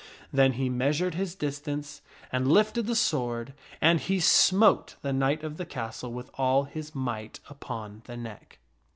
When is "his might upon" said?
6.63-8.01